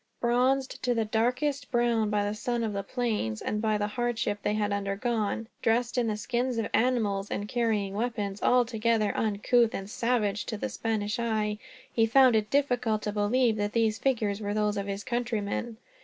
[0.19, 4.39] Bronzed to the darkest brown by the sun of the plains and by the hardships
[4.41, 9.91] they had undergone, dressed in the skins of animals, and carrying weapons altogether uncouth and
[9.91, 11.59] savage to the Spanish eye,
[11.93, 15.77] he found it difficult to believe that these figures were those of his countrymen.